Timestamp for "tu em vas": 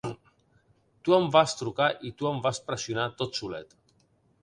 1.09-1.55, 2.23-2.63